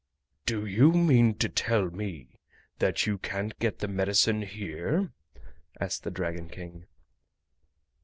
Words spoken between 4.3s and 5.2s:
here?"